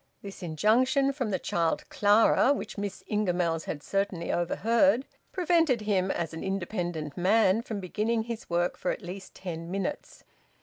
This 0.23 0.41
injunction 0.41 1.13
from 1.13 1.29
the 1.29 1.37
child 1.37 1.87
Clara, 1.89 2.53
which 2.53 2.75
Miss 2.75 3.03
Ingamells 3.05 3.65
had 3.65 3.83
certainly 3.83 4.31
overheard, 4.33 5.05
prevented 5.31 5.81
him, 5.81 6.09
as 6.09 6.33
an 6.33 6.43
independent 6.43 7.15
man, 7.15 7.61
from 7.61 7.79
beginning 7.79 8.23
his 8.23 8.49
work 8.49 8.77
for 8.77 8.89
at 8.89 9.03
least 9.03 9.35
ten 9.35 9.69
minutes. 9.69 10.23